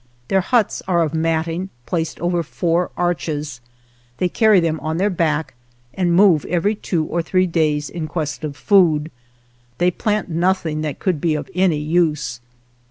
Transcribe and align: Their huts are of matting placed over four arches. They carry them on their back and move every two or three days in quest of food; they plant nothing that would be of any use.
Their 0.29 0.41
huts 0.41 0.81
are 0.87 1.03
of 1.03 1.13
matting 1.13 1.69
placed 1.85 2.19
over 2.21 2.41
four 2.41 2.89
arches. 2.97 3.61
They 4.17 4.29
carry 4.29 4.59
them 4.59 4.79
on 4.79 4.97
their 4.97 5.11
back 5.11 5.53
and 5.93 6.15
move 6.15 6.43
every 6.45 6.73
two 6.73 7.05
or 7.05 7.21
three 7.21 7.45
days 7.45 7.87
in 7.87 8.07
quest 8.07 8.43
of 8.43 8.57
food; 8.57 9.11
they 9.77 9.91
plant 9.91 10.27
nothing 10.27 10.81
that 10.81 11.05
would 11.05 11.21
be 11.21 11.35
of 11.35 11.51
any 11.53 11.77
use. 11.77 12.39